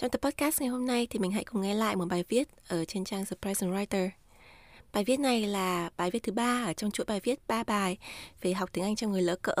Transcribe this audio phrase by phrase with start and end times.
[0.00, 2.48] Trong tập podcast ngày hôm nay thì mình hãy cùng nghe lại một bài viết
[2.68, 4.08] ở trên trang The and Writer.
[4.92, 7.98] Bài viết này là bài viết thứ ba ở trong chuỗi bài viết ba bài
[8.42, 9.54] về học tiếng Anh cho người lỡ cỡ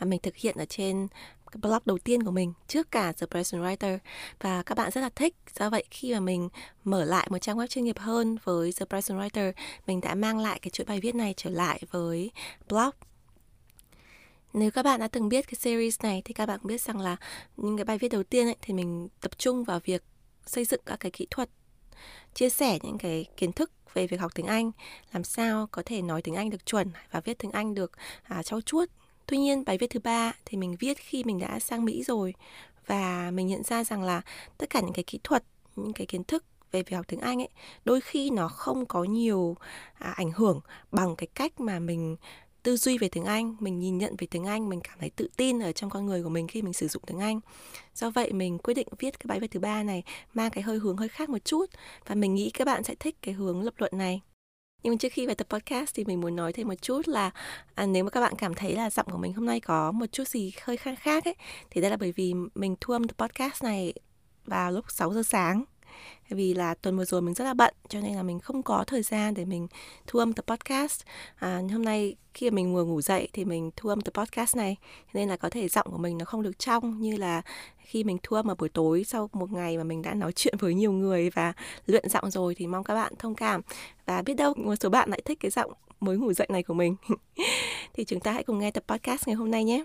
[0.00, 1.08] mà mình thực hiện ở trên
[1.54, 3.98] blog đầu tiên của mình trước cả The Present Writer
[4.40, 5.34] và các bạn rất là thích.
[5.58, 6.48] Do vậy khi mà mình
[6.84, 9.52] mở lại một trang web chuyên nghiệp hơn với The Present Writer,
[9.86, 12.30] mình đã mang lại cái chuỗi bài viết này trở lại với
[12.68, 12.90] blog
[14.54, 17.16] nếu các bạn đã từng biết cái series này thì các bạn biết rằng là
[17.56, 20.02] những cái bài viết đầu tiên ấy, thì mình tập trung vào việc
[20.46, 21.50] xây dựng các cái kỹ thuật
[22.34, 24.70] chia sẻ những cái kiến thức về việc học tiếng Anh
[25.12, 28.42] làm sao có thể nói tiếng Anh được chuẩn và viết tiếng Anh được à,
[28.42, 28.88] trau chuốt.
[29.26, 32.34] Tuy nhiên bài viết thứ ba thì mình viết khi mình đã sang Mỹ rồi
[32.86, 34.22] và mình nhận ra rằng là
[34.58, 35.44] tất cả những cái kỹ thuật
[35.76, 37.48] những cái kiến thức về việc học tiếng Anh ấy
[37.84, 39.56] đôi khi nó không có nhiều
[39.94, 40.60] à, ảnh hưởng
[40.92, 42.16] bằng cái cách mà mình
[42.64, 45.28] tư duy về tiếng Anh, mình nhìn nhận về tiếng Anh, mình cảm thấy tự
[45.36, 47.40] tin ở trong con người của mình khi mình sử dụng tiếng Anh.
[47.94, 50.02] Do vậy mình quyết định viết cái bài viết thứ ba này
[50.34, 51.66] mang cái hơi hướng hơi khác một chút
[52.06, 54.20] và mình nghĩ các bạn sẽ thích cái hướng lập luận này.
[54.82, 57.30] Nhưng trước khi vào tập podcast thì mình muốn nói thêm một chút là
[57.74, 60.06] à, nếu mà các bạn cảm thấy là giọng của mình hôm nay có một
[60.12, 61.34] chút gì hơi khác khác ấy
[61.70, 63.94] thì đây là bởi vì mình thu âm tập podcast này
[64.46, 65.64] vào lúc 6 giờ sáng
[66.28, 68.84] vì là tuần vừa rồi mình rất là bận cho nên là mình không có
[68.86, 69.68] thời gian để mình
[70.06, 71.02] thu âm tập podcast.
[71.36, 74.56] À, hôm nay khi mà mình vừa ngủ dậy thì mình thu âm tập podcast
[74.56, 74.76] này.
[75.12, 77.42] Nên là có thể giọng của mình nó không được trong như là
[77.78, 80.54] khi mình thu âm ở buổi tối sau một ngày mà mình đã nói chuyện
[80.58, 81.52] với nhiều người và
[81.86, 83.60] luyện giọng rồi thì mong các bạn thông cảm.
[84.06, 86.74] Và biết đâu một số bạn lại thích cái giọng mới ngủ dậy này của
[86.74, 86.96] mình.
[87.94, 89.84] Thì chúng ta hãy cùng nghe tập podcast ngày hôm nay nhé.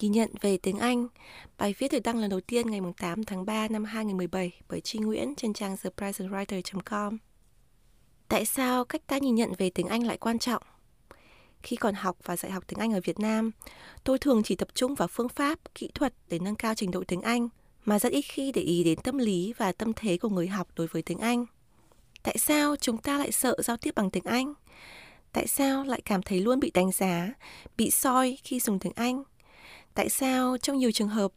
[0.00, 1.08] Ghi nhận về tiếng Anh,
[1.58, 5.02] bài viết được đăng lần đầu tiên ngày 8 tháng 3 năm 2017 bởi Trinh
[5.02, 7.18] Nguyễn trên trang thepresentwriter.com.
[8.28, 10.62] Tại sao cách ta nhìn nhận về tiếng Anh lại quan trọng?
[11.62, 13.50] Khi còn học và dạy học tiếng Anh ở Việt Nam,
[14.04, 17.04] tôi thường chỉ tập trung vào phương pháp, kỹ thuật để nâng cao trình độ
[17.08, 17.48] tiếng Anh,
[17.84, 20.68] mà rất ít khi để ý đến tâm lý và tâm thế của người học
[20.76, 21.46] đối với tiếng Anh.
[22.22, 24.54] Tại sao chúng ta lại sợ giao tiếp bằng tiếng Anh?
[25.32, 27.32] Tại sao lại cảm thấy luôn bị đánh giá,
[27.76, 29.22] bị soi khi dùng tiếng Anh?
[29.96, 31.32] Tại sao trong nhiều trường hợp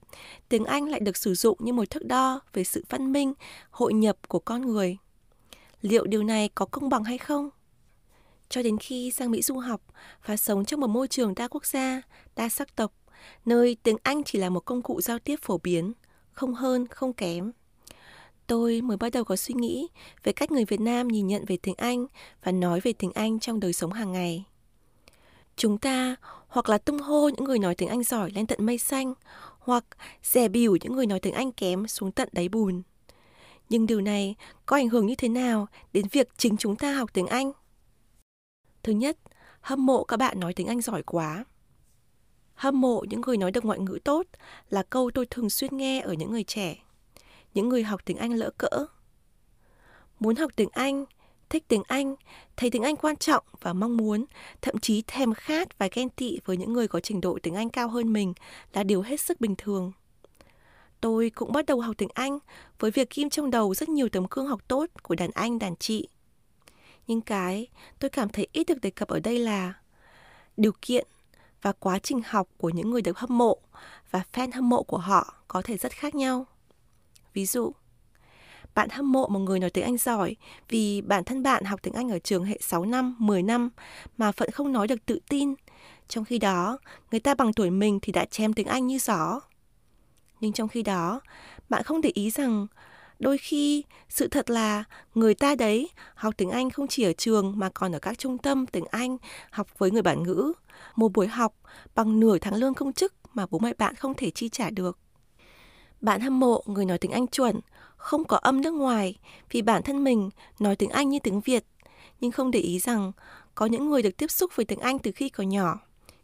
[0.50, 3.34] tiếng Anh lại được sử dụng như một thước đo về sự văn minh,
[3.72, 4.98] hội nhập của con người.
[5.82, 7.50] Liệu điều này có công bằng hay không?
[8.50, 9.82] Cho đến khi sang Mỹ du học
[10.26, 12.02] và sống trong một môi trường đa quốc gia,
[12.36, 12.94] đa sắc tộc,
[13.46, 15.94] nơi tiếng Anh chỉ là một công cụ giao tiếp phổ biến,
[16.32, 17.52] không hơn, không kém.
[18.48, 19.88] Tôi mới bắt đầu có suy nghĩ
[20.24, 22.06] về cách người Việt Nam nhìn nhận về tiếng Anh
[22.44, 24.46] và nói về tiếng Anh trong đời sống hàng ngày.
[25.56, 26.16] Chúng ta
[26.50, 29.14] hoặc là tung hô những người nói tiếng Anh giỏi lên tận mây xanh,
[29.60, 29.86] hoặc
[30.24, 32.82] dè bỉu những người nói tiếng Anh kém xuống tận đáy bùn.
[33.70, 37.10] Nhưng điều này có ảnh hưởng như thế nào đến việc chính chúng ta học
[37.14, 37.52] tiếng Anh?
[38.84, 39.18] Thứ nhất,
[39.62, 41.46] hâm mộ các bạn nói tiếng Anh giỏi quá.
[42.54, 44.26] Hâm mộ những người nói được ngoại ngữ tốt
[44.70, 46.78] là câu tôi thường xuyên nghe ở những người trẻ,
[47.54, 48.86] những người học tiếng Anh lỡ cỡ.
[50.20, 51.06] Muốn học tiếng Anh
[51.50, 52.16] thích tiếng Anh,
[52.58, 54.26] thấy tiếng Anh quan trọng và mong muốn,
[54.62, 57.70] thậm chí thèm khát và ghen tị với những người có trình độ tiếng Anh
[57.70, 58.34] cao hơn mình
[58.74, 59.92] là điều hết sức bình thường.
[61.02, 62.40] Tôi cũng bắt đầu học tiếng Anh
[62.80, 65.76] với việc kim trong đầu rất nhiều tấm gương học tốt của đàn anh, đàn
[65.76, 66.08] chị.
[67.08, 67.68] Nhưng cái
[68.00, 69.74] tôi cảm thấy ít được đề cập ở đây là
[70.58, 71.08] điều kiện
[71.62, 73.58] và quá trình học của những người được hâm mộ
[74.12, 76.46] và fan hâm mộ của họ có thể rất khác nhau.
[77.34, 77.72] Ví dụ,
[78.80, 80.36] bạn hâm mộ một người nói tiếng Anh giỏi
[80.70, 83.70] vì bản thân bạn học tiếng Anh ở trường hệ 6 năm, 10 năm
[84.18, 85.54] mà vẫn không nói được tự tin.
[86.08, 86.80] Trong khi đó,
[87.12, 89.42] người ta bằng tuổi mình thì đã chém tiếng Anh như gió.
[90.40, 91.22] Nhưng trong khi đó,
[91.70, 92.68] bạn không để ý rằng
[93.20, 94.84] đôi khi sự thật là
[95.16, 98.38] người ta đấy học tiếng Anh không chỉ ở trường mà còn ở các trung
[98.38, 99.18] tâm tiếng Anh
[99.52, 100.54] học với người bản ngữ.
[100.96, 101.56] Một buổi học
[101.96, 105.00] bằng nửa tháng lương công chức mà bố mẹ bạn không thể chi trả được.
[106.02, 107.60] Bạn hâm mộ người nói tiếng Anh chuẩn,
[108.00, 109.16] không có âm nước ngoài
[109.52, 110.30] vì bản thân mình
[110.60, 111.66] nói tiếng Anh như tiếng Việt,
[112.22, 113.12] nhưng không để ý rằng
[113.56, 115.80] có những người được tiếp xúc với tiếng Anh từ khi còn nhỏ.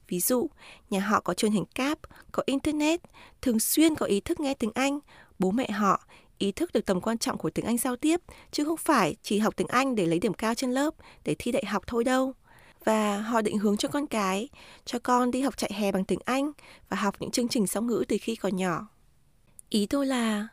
[0.07, 0.47] Ví dụ,
[0.89, 1.99] nhà họ có truyền hình cáp,
[2.31, 3.01] có internet,
[3.41, 4.99] thường xuyên có ý thức nghe tiếng Anh,
[5.39, 6.03] bố mẹ họ
[6.37, 8.21] ý thức được tầm quan trọng của tiếng Anh giao tiếp,
[8.51, 10.93] chứ không phải chỉ học tiếng Anh để lấy điểm cao trên lớp,
[11.23, 12.33] để thi đại học thôi đâu.
[12.85, 14.49] và họ định hướng cho con cái,
[14.85, 16.51] cho con đi học chạy hè bằng tiếng Anh
[16.89, 18.87] và học những chương trình song ngữ từ khi còn nhỏ.
[19.69, 20.47] Ý tôi là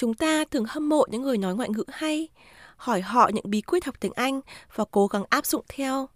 [0.00, 2.28] chúng ta thường hâm mộ những người nói ngoại ngữ hay,
[2.76, 4.40] hỏi họ những bí quyết học tiếng Anh
[4.74, 6.08] và cố gắng áp dụng theo.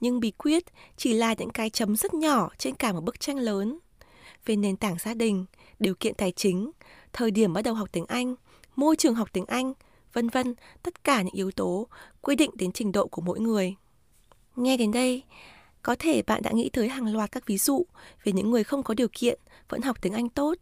[0.00, 0.64] Nhưng bí quyết
[0.96, 3.78] chỉ là những cái chấm rất nhỏ trên cả một bức tranh lớn.
[4.46, 5.44] Về nền tảng gia đình,
[5.78, 6.70] điều kiện tài chính,
[7.12, 8.34] thời điểm bắt đầu học tiếng Anh,
[8.76, 9.72] môi trường học tiếng Anh,
[10.12, 11.86] vân vân, tất cả những yếu tố
[12.20, 13.74] quy định đến trình độ của mỗi người.
[14.56, 15.22] Nghe đến đây,
[15.82, 17.86] có thể bạn đã nghĩ tới hàng loạt các ví dụ
[18.24, 20.54] về những người không có điều kiện vẫn học tiếng Anh tốt,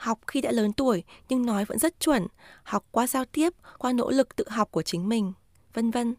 [0.00, 2.26] học khi đã lớn tuổi nhưng nói vẫn rất chuẩn,
[2.62, 5.32] học qua giao tiếp, qua nỗ lực tự học của chính mình,
[5.74, 6.14] vân vân.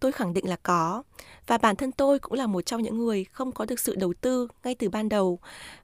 [0.00, 1.02] Tôi khẳng định là có.
[1.46, 4.14] Và bản thân tôi cũng là một trong những người không có được sự đầu
[4.20, 5.38] tư ngay từ ban đầu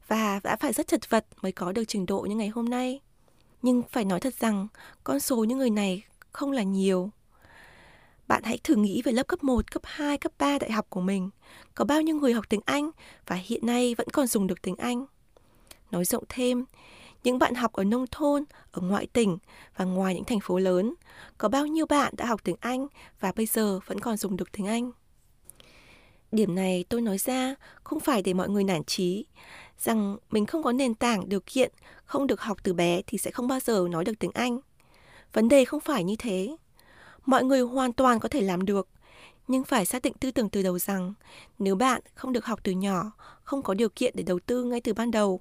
[0.08, 3.00] và đã phải rất chật vật mới có được trình độ như ngày hôm nay.
[3.62, 4.68] Nhưng phải nói thật rằng,
[5.04, 6.02] con số những người này
[6.32, 7.10] không là nhiều.
[8.28, 11.00] Bạn hãy thử nghĩ về lớp cấp 1, cấp 2, cấp 3 đại học của
[11.00, 11.30] mình.
[11.74, 12.90] Có bao nhiêu người học tiếng Anh
[13.26, 15.06] và hiện nay vẫn còn dùng được tiếng Anh?
[15.90, 16.64] Nói rộng thêm,
[17.24, 19.38] những bạn học ở nông thôn, ở ngoại tỉnh
[19.76, 20.94] và ngoài những thành phố lớn,
[21.38, 22.86] có bao nhiêu bạn đã học tiếng Anh
[23.20, 24.90] và bây giờ vẫn còn dùng được tiếng Anh?
[26.32, 29.24] Điểm này tôi nói ra không phải để mọi người nản chí,
[29.78, 31.72] rằng mình không có nền tảng, điều kiện,
[32.04, 34.60] không được học từ bé thì sẽ không bao giờ nói được tiếng Anh.
[35.32, 36.56] Vấn đề không phải như thế.
[37.26, 38.88] Mọi người hoàn toàn có thể làm được,
[39.48, 41.14] nhưng phải xác định tư tưởng từ đầu rằng
[41.58, 43.12] nếu bạn không được học từ nhỏ,
[43.42, 45.40] không có điều kiện để đầu tư ngay từ ban đầu,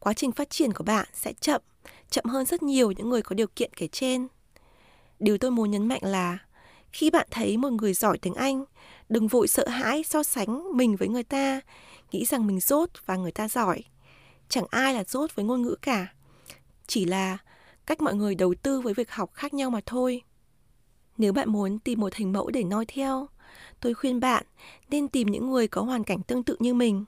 [0.00, 1.60] quá trình phát triển của bạn sẽ chậm,
[2.10, 4.28] chậm hơn rất nhiều những người có điều kiện kể trên.
[5.18, 6.38] Điều tôi muốn nhấn mạnh là
[6.92, 8.64] khi bạn thấy một người giỏi tiếng Anh,
[9.08, 11.60] đừng vội sợ hãi so sánh mình với người ta,
[12.12, 13.84] nghĩ rằng mình dốt và người ta giỏi.
[14.48, 16.06] Chẳng ai là dốt với ngôn ngữ cả.
[16.86, 17.38] Chỉ là
[17.86, 20.22] cách mọi người đầu tư với việc học khác nhau mà thôi.
[21.18, 23.28] Nếu bạn muốn tìm một hình mẫu để noi theo,
[23.80, 24.46] tôi khuyên bạn
[24.90, 27.04] nên tìm những người có hoàn cảnh tương tự như mình.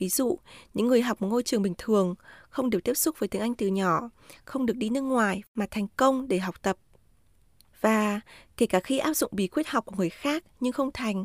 [0.00, 0.38] Ví dụ,
[0.74, 2.14] những người học một ngôi trường bình thường,
[2.48, 4.10] không được tiếp xúc với tiếng Anh từ nhỏ,
[4.44, 6.76] không được đi nước ngoài mà thành công để học tập.
[7.80, 8.20] Và
[8.56, 11.24] kể cả khi áp dụng bí quyết học của người khác nhưng không thành,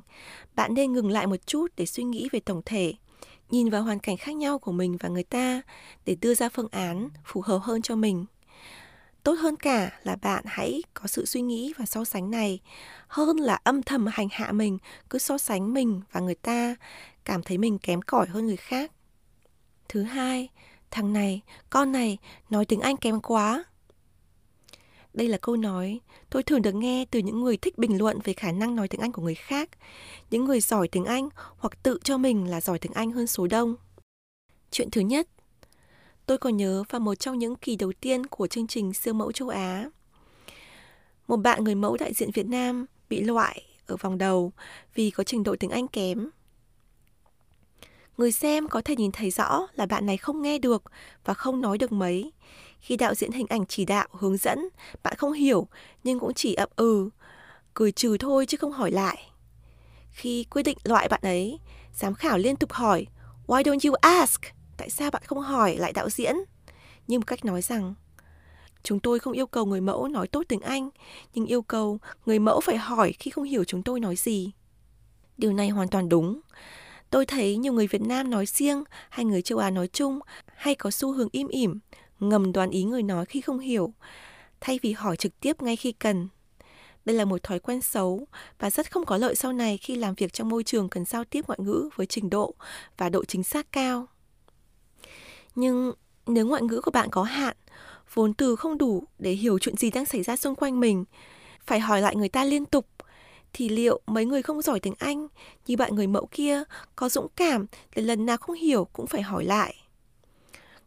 [0.56, 2.94] bạn nên ngừng lại một chút để suy nghĩ về tổng thể,
[3.50, 5.62] nhìn vào hoàn cảnh khác nhau của mình và người ta
[6.06, 8.25] để đưa ra phương án phù hợp hơn cho mình
[9.25, 12.60] tốt hơn cả là bạn hãy có sự suy nghĩ và so sánh này
[13.07, 14.77] hơn là âm thầm hành hạ mình
[15.10, 16.75] cứ so sánh mình và người ta
[17.24, 18.92] cảm thấy mình kém cỏi hơn người khác.
[19.89, 20.50] Thứ hai
[20.92, 22.18] thằng này con này
[22.50, 23.63] nói tiếng anh kém quá.
[25.13, 26.00] Đây là câu nói
[26.30, 29.01] tôi thường được nghe từ những người thích bình luận về khả năng nói tiếng
[29.01, 29.69] Anh của người khác,
[30.31, 33.48] những người giỏi tiếng Anh hoặc tự cho mình là giỏi tiếng Anh hơn số
[33.48, 33.75] đông.
[34.72, 35.27] Chuyện thứ nhất,
[36.25, 39.31] Tôi còn nhớ vào một trong những kỳ đầu tiên của chương trình siêu mẫu
[39.31, 39.89] châu Á.
[41.27, 44.51] Một bạn người mẫu đại diện Việt Nam bị loại ở vòng đầu
[44.95, 46.30] vì có trình độ tiếng Anh kém.
[48.18, 50.83] Người xem có thể nhìn thấy rõ là bạn này không nghe được
[51.25, 52.31] và không nói được mấy.
[52.80, 54.69] Khi đạo diễn hình ảnh chỉ đạo, hướng dẫn,
[55.04, 55.68] bạn không hiểu
[56.04, 57.10] nhưng cũng chỉ ậm ừ,
[57.74, 59.31] cười trừ thôi chứ không hỏi lại.
[60.12, 61.60] Khi quyết định loại bạn ấy,
[61.94, 63.06] giám khảo liên tục hỏi
[63.48, 64.55] Why don't you ask?
[64.77, 66.36] Tại sao bạn không hỏi lại đạo diễn?
[67.07, 67.94] Như một cách nói rằng,
[68.83, 70.89] chúng tôi không yêu cầu người mẫu nói tốt tiếng Anh,
[71.33, 74.51] nhưng yêu cầu người mẫu phải hỏi khi không hiểu chúng tôi nói gì.
[75.38, 76.42] Điều này hoàn toàn đúng.
[77.10, 80.19] Tôi thấy nhiều người Việt Nam nói riêng hay người châu Á nói chung
[80.56, 81.79] hay có xu hướng im ỉm,
[82.20, 83.94] ngầm đoán ý người nói khi không hiểu,
[84.62, 86.27] thay vì hỏi trực tiếp ngay khi cần.
[87.05, 88.27] Đây là một thói quen xấu
[88.60, 91.24] và rất không có lợi sau này khi làm việc trong môi trường cần giao
[91.24, 92.53] tiếp ngoại ngữ với trình độ
[92.98, 94.08] và độ chính xác cao.
[95.55, 95.93] Nhưng
[96.27, 97.57] nếu ngoại ngữ của bạn có hạn,
[98.13, 101.05] vốn từ không đủ để hiểu chuyện gì đang xảy ra xung quanh mình,
[101.65, 102.88] phải hỏi lại người ta liên tục,
[103.53, 105.27] thì liệu mấy người không giỏi tiếng Anh
[105.67, 106.63] như bạn người mẫu kia
[106.95, 109.75] có dũng cảm để lần nào không hiểu cũng phải hỏi lại?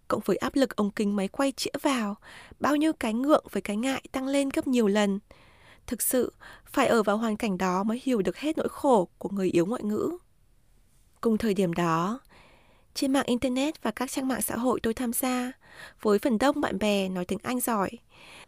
[0.09, 2.17] Cộng với áp lực ống kính máy quay chĩa vào,
[2.61, 5.19] bao nhiêu cái ngượng với cái ngại tăng lên gấp nhiều lần.
[5.87, 6.33] Thực sự,
[6.65, 9.67] phải ở vào hoàn cảnh đó mới hiểu được hết nỗi khổ của người yếu
[9.67, 10.11] ngoại ngữ.
[11.21, 12.21] Cùng thời điểm đó,
[12.99, 15.53] trên mạng Internet và các trang mạng xã hội tôi tham gia,
[16.03, 17.91] với phần đông bạn bè nói tiếng Anh giỏi,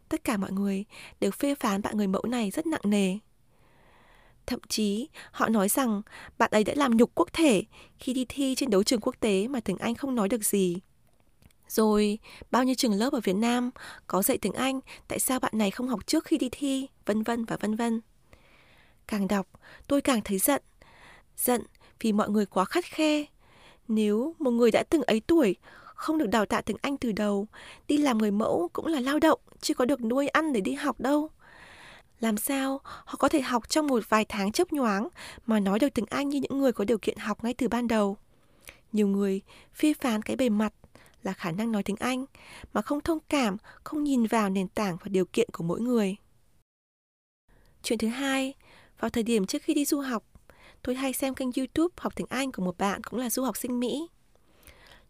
[0.08, 0.84] tất cả mọi người
[1.20, 3.18] đều phê phán bạn người mẫu này rất nặng nề.
[4.46, 6.02] Thậm chí, họ nói rằng
[6.38, 7.62] bạn ấy đã làm nhục quốc thể
[7.98, 10.76] khi đi thi trên đấu trường quốc tế mà tiếng Anh không nói được gì.
[11.68, 12.18] Rồi,
[12.50, 13.70] bao nhiêu trường lớp ở Việt Nam
[14.06, 17.22] có dạy tiếng Anh, tại sao bạn này không học trước khi đi thi, vân
[17.22, 18.00] vân và vân vân.
[19.06, 19.46] Càng đọc,
[19.86, 20.62] tôi càng thấy giận.
[21.36, 21.62] Giận
[22.00, 23.26] vì mọi người quá khắt khe,
[23.90, 25.56] nếu một người đã từng ấy tuổi,
[25.94, 27.46] không được đào tạo tiếng Anh từ đầu,
[27.88, 30.72] đi làm người mẫu cũng là lao động, chứ có được nuôi ăn để đi
[30.72, 31.30] học đâu.
[32.20, 35.08] Làm sao họ có thể học trong một vài tháng chớp nhoáng
[35.46, 37.88] mà nói được tiếng Anh như những người có điều kiện học ngay từ ban
[37.88, 38.16] đầu?
[38.92, 39.40] Nhiều người
[39.74, 40.72] phê phán cái bề mặt
[41.22, 42.24] là khả năng nói tiếng Anh
[42.72, 46.16] mà không thông cảm, không nhìn vào nền tảng và điều kiện của mỗi người.
[47.82, 48.54] Chuyện thứ hai,
[49.00, 50.24] vào thời điểm trước khi đi du học,
[50.82, 53.56] tôi hay xem kênh YouTube học tiếng Anh của một bạn cũng là du học
[53.56, 54.08] sinh Mỹ.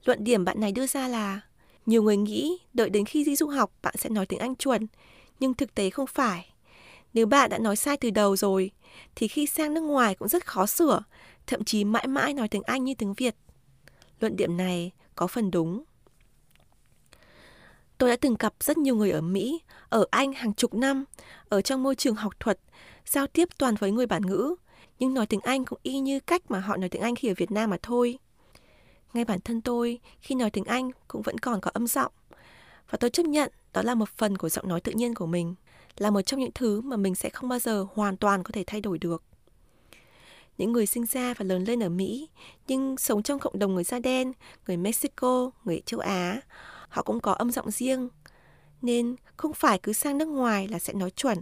[0.04, 1.40] Luận điểm bạn này đưa ra là
[1.86, 4.86] nhiều người nghĩ đợi đến khi đi du học bạn sẽ nói tiếng Anh chuẩn,
[5.40, 6.52] nhưng thực tế không phải.
[7.14, 8.70] Nếu bạn đã nói sai từ đầu rồi,
[9.14, 11.02] thì khi sang nước ngoài cũng rất khó sửa,
[11.46, 13.36] thậm chí mãi mãi nói tiếng Anh như tiếng Việt.
[14.20, 15.84] Luận điểm này có phần đúng.
[17.98, 21.04] Tôi đã từng gặp rất nhiều người ở Mỹ, ở Anh hàng chục năm,
[21.48, 22.60] ở trong môi trường học thuật,
[23.06, 24.54] giao tiếp toàn với người bản ngữ,
[25.00, 27.35] nhưng nói tiếng Anh cũng y như cách mà họ nói tiếng Anh khi ở
[27.37, 28.19] Việt Nam mà thôi.
[29.12, 32.12] Ngay bản thân tôi, khi nói tiếng Anh cũng vẫn còn có âm giọng.
[32.90, 35.54] Và tôi chấp nhận đó là một phần của giọng nói tự nhiên của mình,
[35.99, 38.64] là một trong những thứ mà mình sẽ không bao giờ hoàn toàn có thể
[38.66, 39.23] thay đổi được.
[40.59, 42.28] Những người sinh ra và lớn lên ở Mỹ,
[42.69, 44.33] nhưng sống trong cộng đồng người da đen,
[44.66, 46.40] người Mexico, người châu Á,
[46.88, 48.09] họ cũng có âm giọng riêng.
[48.83, 51.38] Nên không phải cứ sang nước ngoài là sẽ nói chuẩn.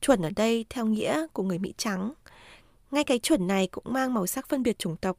[0.00, 2.12] Chuẩn ở đây theo nghĩa của người Mỹ trắng.
[2.92, 5.18] Ngay cái chuẩn này cũng mang màu sắc phân biệt chủng tộc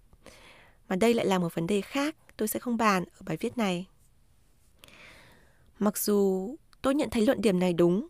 [0.89, 3.57] mà đây lại là một vấn đề khác tôi sẽ không bàn ở bài viết
[3.57, 3.87] này.
[5.79, 8.07] Mặc dù tôi nhận thấy luận điểm này đúng,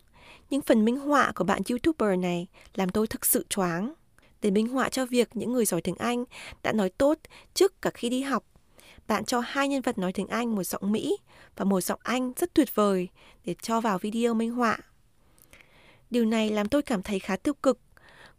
[0.50, 3.94] nhưng phần minh họa của bạn YouTuber này làm tôi thực sự choáng.
[4.42, 6.24] Để minh họa cho việc những người giỏi tiếng Anh
[6.62, 7.18] đã nói tốt
[7.54, 8.44] trước cả khi đi học.
[9.08, 11.16] Bạn cho hai nhân vật nói tiếng Anh một giọng Mỹ
[11.56, 13.08] và một giọng Anh rất tuyệt vời
[13.44, 14.78] để cho vào video minh họa.
[16.10, 17.78] Điều này làm tôi cảm thấy khá tiêu cực.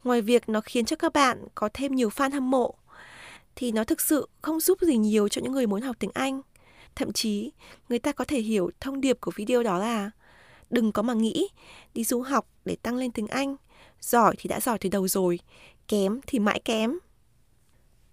[0.05, 2.75] Ngoài việc nó khiến cho các bạn có thêm nhiều fan hâm mộ,
[3.55, 6.41] thì nó thực sự không giúp gì nhiều cho những người muốn học tiếng Anh.
[6.95, 7.51] Thậm chí,
[7.89, 10.11] người ta có thể hiểu thông điệp của video đó là
[10.69, 11.47] đừng có mà nghĩ
[11.93, 13.55] đi du học để tăng lên tiếng Anh.
[14.01, 15.39] Giỏi thì đã giỏi từ đầu rồi,
[15.87, 16.97] kém thì mãi kém.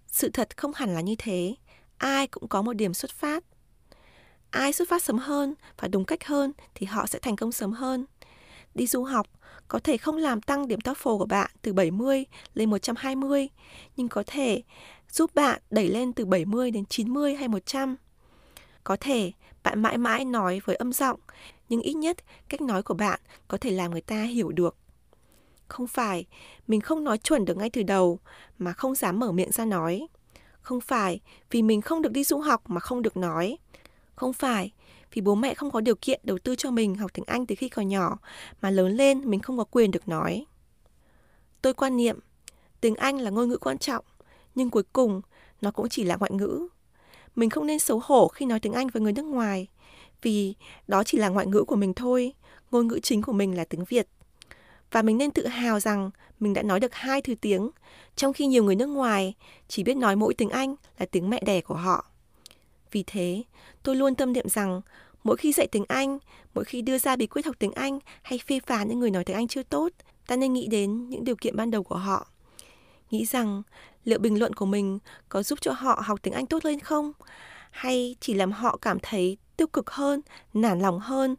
[0.07, 1.55] Sự thật không hẳn là như thế.
[1.97, 3.43] Ai cũng có một điểm xuất phát.
[4.49, 7.71] Ai xuất phát sớm hơn và đúng cách hơn thì họ sẽ thành công sớm
[7.71, 8.05] hơn.
[8.75, 9.27] Đi du học
[9.73, 13.49] có thể không làm tăng điểm TOEFL của bạn từ 70 lên 120,
[13.97, 14.63] nhưng có thể
[15.11, 17.95] giúp bạn đẩy lên từ 70 đến 90 hay 100.
[18.83, 19.31] Có thể
[19.63, 21.19] bạn mãi mãi nói với âm giọng,
[21.69, 22.17] nhưng ít nhất
[22.49, 24.77] cách nói của bạn có thể làm người ta hiểu được.
[25.67, 26.25] Không phải
[26.67, 28.19] mình không nói chuẩn được ngay từ đầu
[28.59, 30.07] mà không dám mở miệng ra nói.
[30.61, 31.19] Không phải
[31.51, 33.57] vì mình không được đi du học mà không được nói.
[34.15, 34.71] Không phải
[35.13, 37.55] vì bố mẹ không có điều kiện đầu tư cho mình học tiếng Anh từ
[37.55, 38.17] khi còn nhỏ
[38.61, 40.45] mà lớn lên mình không có quyền được nói.
[41.61, 42.19] Tôi quan niệm
[42.81, 44.05] tiếng Anh là ngôn ngữ quan trọng
[44.55, 45.21] nhưng cuối cùng
[45.61, 46.67] nó cũng chỉ là ngoại ngữ.
[47.35, 49.67] Mình không nên xấu hổ khi nói tiếng Anh với người nước ngoài,
[50.21, 50.53] vì
[50.87, 52.33] đó chỉ là ngoại ngữ của mình thôi,
[52.71, 54.07] ngôn ngữ chính của mình là tiếng Việt.
[54.91, 57.69] Và mình nên tự hào rằng mình đã nói được hai thứ tiếng,
[58.15, 59.33] trong khi nhiều người nước ngoài
[59.67, 62.05] chỉ biết nói mỗi tiếng Anh là tiếng mẹ đẻ của họ.
[62.93, 63.43] Vì thế,
[63.83, 64.81] tôi luôn tâm niệm rằng
[65.23, 66.19] mỗi khi dạy tiếng Anh,
[66.53, 69.23] mỗi khi đưa ra bí quyết học tiếng Anh hay phê phán những người nói
[69.23, 69.89] tiếng Anh chưa tốt,
[70.27, 72.27] ta nên nghĩ đến những điều kiện ban đầu của họ.
[73.11, 73.63] Nghĩ rằng
[74.03, 77.11] liệu bình luận của mình có giúp cho họ học tiếng Anh tốt lên không?
[77.71, 80.21] Hay chỉ làm họ cảm thấy tiêu cực hơn,
[80.53, 81.35] nản lòng hơn?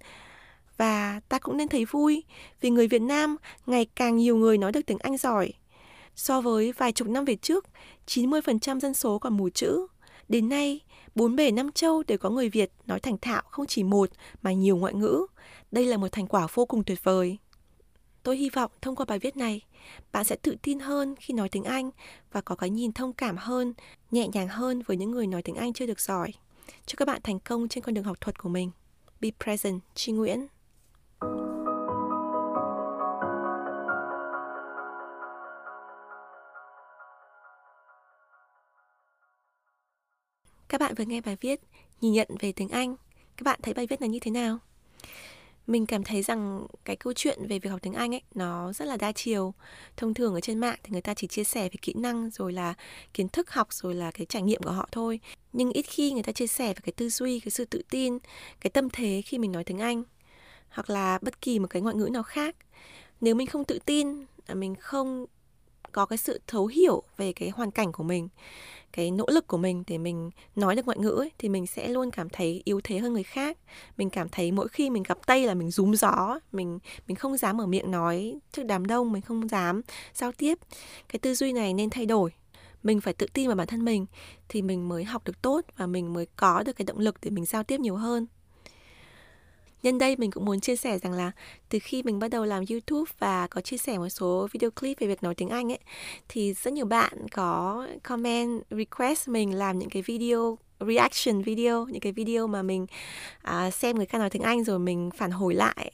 [0.76, 2.24] Và ta cũng nên thấy vui
[2.60, 5.52] vì người Việt Nam ngày càng nhiều người nói được tiếng Anh giỏi.
[6.16, 7.66] So với vài chục năm về trước,
[8.06, 9.86] 90% dân số còn mù chữ.
[10.28, 10.80] Đến nay,
[11.14, 14.10] bốn bể năm châu đều có người Việt nói thành thạo không chỉ một
[14.42, 15.26] mà nhiều ngoại ngữ.
[15.70, 17.38] Đây là một thành quả vô cùng tuyệt vời.
[18.22, 19.60] Tôi hy vọng thông qua bài viết này,
[20.12, 21.90] bạn sẽ tự tin hơn khi nói tiếng Anh
[22.32, 23.74] và có cái nhìn thông cảm hơn,
[24.10, 26.32] nhẹ nhàng hơn với những người nói tiếng Anh chưa được giỏi.
[26.86, 28.70] Chúc các bạn thành công trên con đường học thuật của mình.
[29.20, 30.46] Be present, Chi Nguyễn.
[40.74, 41.60] Các bạn vừa nghe bài viết
[42.00, 42.96] Nhìn nhận về tiếng Anh.
[43.36, 44.58] Các bạn thấy bài viết này như thế nào?
[45.66, 48.84] mình cảm thấy rằng cái câu chuyện về việc học tiếng Anh ấy nó rất
[48.84, 49.54] là đa chiều.
[49.96, 52.52] Thông thường ở trên mạng thì người ta chỉ chia sẻ về kỹ năng rồi
[52.52, 52.74] là
[53.14, 55.20] kiến thức học rồi là cái trải nghiệm của họ thôi.
[55.52, 58.18] Nhưng ít khi người ta chia sẻ về cái tư duy, cái sự tự tin,
[58.60, 60.02] cái tâm thế khi mình nói tiếng Anh
[60.68, 62.56] hoặc là bất kỳ một cái ngoại ngữ nào khác.
[63.20, 65.26] Nếu mình không tự tin, mình không
[65.94, 68.28] có cái sự thấu hiểu về cái hoàn cảnh của mình
[68.92, 71.88] cái nỗ lực của mình để mình nói được ngoại ngữ ấy, thì mình sẽ
[71.88, 73.58] luôn cảm thấy yếu thế hơn người khác.
[73.96, 77.36] Mình cảm thấy mỗi khi mình gặp tây là mình rúm gió mình mình không
[77.36, 79.80] dám mở miệng nói trước đám đông mình không dám
[80.14, 80.58] giao tiếp.
[81.08, 82.30] Cái tư duy này nên thay đổi.
[82.82, 84.06] Mình phải tự tin vào bản thân mình
[84.48, 87.30] thì mình mới học được tốt và mình mới có được cái động lực để
[87.30, 88.26] mình giao tiếp nhiều hơn.
[89.84, 91.32] Nhân đây mình cũng muốn chia sẻ rằng là
[91.68, 94.98] từ khi mình bắt đầu làm YouTube và có chia sẻ một số video clip
[95.00, 95.78] về việc nói tiếng Anh ấy
[96.28, 102.00] thì rất nhiều bạn có comment request mình làm những cái video reaction video những
[102.00, 102.86] cái video mà mình
[103.42, 105.92] à, xem người ta nói tiếng Anh rồi mình phản hồi lại.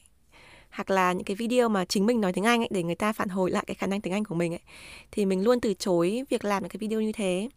[0.71, 3.13] Hoặc là những cái video mà chính mình nói tiếng Anh ấy để người ta
[3.13, 4.63] phản hồi lại cái khả năng tiếng Anh của mình ấy.
[5.11, 7.49] Thì mình luôn từ chối việc làm những cái video như thế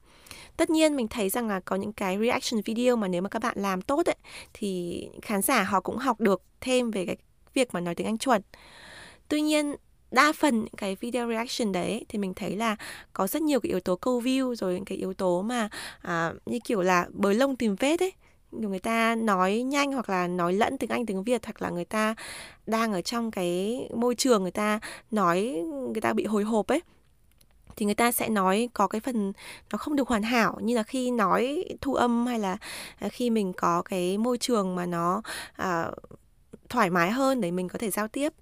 [0.57, 3.41] tất nhiên mình thấy rằng là có những cái reaction video mà nếu mà các
[3.41, 4.15] bạn làm tốt ấy
[4.53, 7.17] thì khán giả họ cũng học được thêm về cái
[7.53, 8.41] việc mà nói tiếng Anh chuẩn.
[9.27, 9.75] Tuy nhiên
[10.11, 12.75] đa phần những cái video reaction đấy thì mình thấy là
[13.13, 15.69] có rất nhiều cái yếu tố câu view rồi những cái yếu tố mà
[16.01, 18.11] à, như kiểu là bới lông tìm vết ấy.
[18.51, 21.85] Người ta nói nhanh hoặc là nói lẫn tiếng Anh tiếng Việt hoặc là người
[21.85, 22.15] ta
[22.67, 24.79] đang ở trong cái môi trường người ta
[25.11, 25.41] nói
[25.91, 26.81] người ta bị hồi hộp ấy
[27.75, 29.33] thì người ta sẽ nói có cái phần
[29.71, 32.57] nó không được hoàn hảo như là khi nói thu âm hay là
[32.99, 35.21] à, khi mình có cái môi trường mà nó
[35.61, 35.93] uh,
[36.69, 38.33] thoải mái hơn để mình có thể giao tiếp.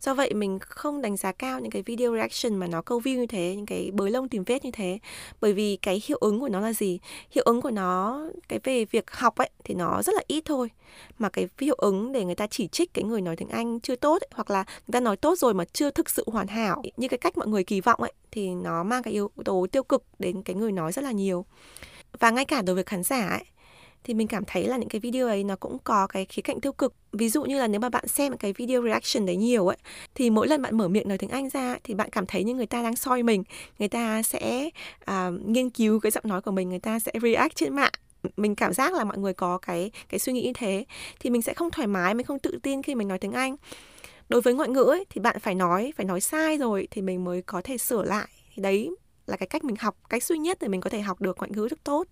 [0.00, 3.16] Do vậy mình không đánh giá cao những cái video reaction mà nó câu view
[3.16, 4.98] như thế những cái bới lông tìm vết như thế.
[5.40, 6.98] Bởi vì cái hiệu ứng của nó là gì?
[7.30, 10.70] Hiệu ứng của nó cái về việc học ấy thì nó rất là ít thôi.
[11.18, 13.96] Mà cái hiệu ứng để người ta chỉ trích cái người nói tiếng anh chưa
[13.96, 16.82] tốt ấy, hoặc là người ta nói tốt rồi mà chưa thực sự hoàn hảo
[16.96, 19.82] như cái cách mọi người kỳ vọng ấy thì nó mang cái yếu tố tiêu
[19.82, 21.44] cực đến cái người nói rất là nhiều.
[22.20, 23.44] Và ngay cả đối với khán giả ấy
[24.04, 26.60] thì mình cảm thấy là những cái video ấy nó cũng có cái khía cạnh
[26.60, 26.94] tiêu cực.
[27.12, 29.76] Ví dụ như là nếu mà bạn xem cái video reaction đấy nhiều ấy
[30.14, 32.54] thì mỗi lần bạn mở miệng nói tiếng anh ra thì bạn cảm thấy như
[32.54, 33.44] người ta đang soi mình
[33.78, 34.70] người ta sẽ
[35.04, 37.92] à, nghiên cứu cái giọng nói của mình người ta sẽ react trên mạng.
[38.36, 40.84] Mình cảm giác là mọi người có cái cái suy nghĩ như thế
[41.20, 43.56] thì mình sẽ không thoải mái mình không tự tin khi mình nói tiếng anh.
[44.28, 47.24] Đối với ngoại ngữ ấy, thì bạn phải nói phải nói sai rồi thì mình
[47.24, 48.28] mới có thể sửa lại.
[48.54, 48.90] Thì đấy
[49.30, 51.50] là cái cách mình học cách duy nhất để mình có thể học được ngoại
[51.54, 52.04] ngữ rất tốt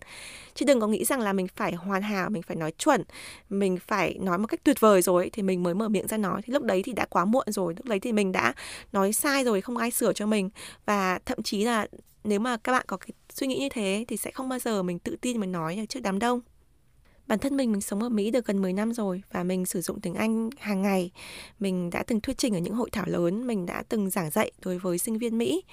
[0.53, 3.03] chứ đừng có nghĩ rằng là mình phải hoàn hảo mình phải nói chuẩn
[3.49, 6.41] mình phải nói một cách tuyệt vời rồi thì mình mới mở miệng ra nói
[6.41, 8.53] thì lúc đấy thì đã quá muộn rồi lúc đấy thì mình đã
[8.91, 10.49] nói sai rồi không ai sửa cho mình
[10.85, 11.87] và thậm chí là
[12.23, 14.83] nếu mà các bạn có cái suy nghĩ như thế thì sẽ không bao giờ
[14.83, 16.41] mình tự tin mình nói trước đám đông
[17.29, 19.81] Bản thân mình mình sống ở Mỹ được gần 10 năm rồi và mình sử
[19.81, 21.11] dụng tiếng Anh hàng ngày.
[21.59, 24.51] Mình đã từng thuyết trình ở những hội thảo lớn, mình đã từng giảng dạy
[24.65, 25.63] đối với sinh viên Mỹ.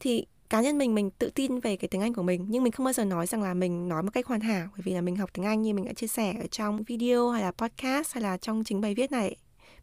[0.00, 2.72] Thì cá nhân mình mình tự tin về cái tiếng Anh của mình nhưng mình
[2.72, 5.00] không bao giờ nói rằng là mình nói một cách hoàn hảo bởi vì là
[5.00, 8.14] mình học tiếng Anh như mình đã chia sẻ ở trong video hay là podcast
[8.14, 9.36] hay là trong chính bài viết này.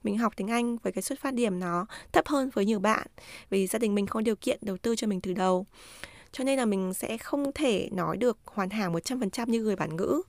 [0.03, 3.07] Mình học tiếng Anh với cái xuất phát điểm nó thấp hơn với nhiều bạn
[3.49, 5.65] vì gia đình mình không điều kiện đầu tư cho mình từ đầu.
[6.31, 9.95] Cho nên là mình sẽ không thể nói được hoàn hảo 100% như người bản
[9.95, 10.21] ngữ.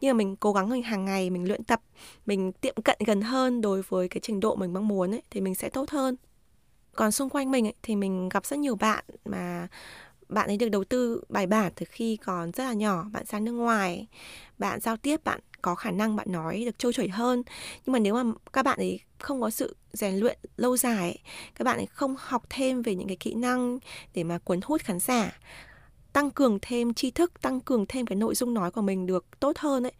[0.00, 1.80] Nhưng mà mình cố gắng mình hàng ngày mình luyện tập
[2.26, 5.40] mình tiệm cận gần hơn đối với cái trình độ mình mong muốn ấy, thì
[5.40, 6.16] mình sẽ tốt hơn
[6.96, 9.68] còn xung quanh mình ấy, thì mình gặp rất nhiều bạn mà
[10.28, 13.44] bạn ấy được đầu tư bài bản từ khi còn rất là nhỏ bạn sang
[13.44, 14.06] nước ngoài
[14.58, 17.42] bạn giao tiếp bạn có khả năng bạn nói được trôi chảy hơn.
[17.86, 21.18] Nhưng mà nếu mà các bạn ấy không có sự rèn luyện lâu dài
[21.54, 23.78] các bạn ấy không học thêm về những cái kỹ năng
[24.14, 25.38] để mà cuốn hút khán giả
[26.12, 29.40] tăng cường thêm tri thức tăng cường thêm cái nội dung nói của mình được
[29.40, 29.92] tốt hơn ấy.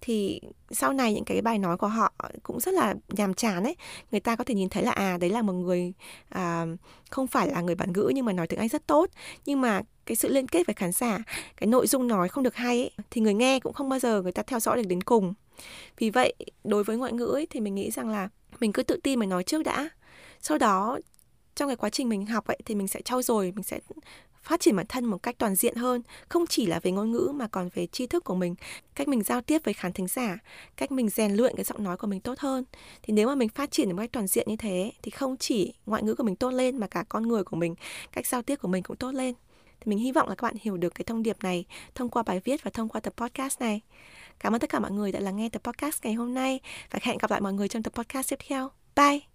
[0.00, 3.76] Thì sau này những cái bài nói của họ cũng rất là nhàm chán ấy.
[4.10, 5.92] Người ta có thể nhìn thấy là à đấy là một người
[6.28, 6.66] à,
[7.10, 9.10] không phải là người bản ngữ nhưng mà nói tiếng anh rất tốt.
[9.46, 11.18] Nhưng mà cái sự liên kết với khán giả
[11.56, 14.22] cái nội dung nói không được hay ấy, thì người nghe cũng không bao giờ
[14.22, 15.34] người ta theo dõi được đến cùng.
[15.98, 18.28] Vì vậy đối với ngoại ngữ ấy, thì mình nghĩ rằng là
[18.60, 19.88] mình cứ tự tin mình nói trước đã.
[20.40, 20.98] Sau đó
[21.54, 23.80] trong cái quá trình mình học ấy thì mình sẽ trau dồi mình sẽ
[24.44, 27.32] phát triển bản thân một cách toàn diện hơn, không chỉ là về ngôn ngữ
[27.34, 28.54] mà còn về tri thức của mình,
[28.94, 30.38] cách mình giao tiếp với khán thính giả,
[30.76, 32.64] cách mình rèn luyện cái giọng nói của mình tốt hơn.
[33.02, 35.74] Thì nếu mà mình phát triển một cách toàn diện như thế thì không chỉ
[35.86, 37.74] ngoại ngữ của mình tốt lên mà cả con người của mình,
[38.12, 39.34] cách giao tiếp của mình cũng tốt lên.
[39.80, 42.22] Thì mình hy vọng là các bạn hiểu được cái thông điệp này thông qua
[42.22, 43.80] bài viết và thông qua tập podcast này.
[44.38, 46.98] Cảm ơn tất cả mọi người đã lắng nghe tập podcast ngày hôm nay và
[47.02, 48.70] hẹn gặp lại mọi người trong tập podcast tiếp theo.
[48.96, 49.33] Bye!